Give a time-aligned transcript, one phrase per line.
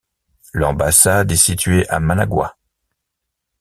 [0.53, 2.57] L'ambassade est située à Managua.